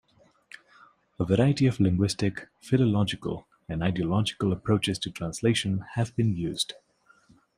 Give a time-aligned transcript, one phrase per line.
[1.19, 6.73] A variety of linguistic, philological and ideological approaches to translation have been used.